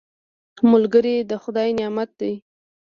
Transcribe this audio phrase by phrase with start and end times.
[0.71, 2.33] ملګری د خدای نعمت دی